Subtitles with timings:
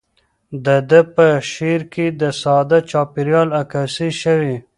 [0.65, 4.55] د ده په شعر کې د ساده چاپیریال عکاسي شوې.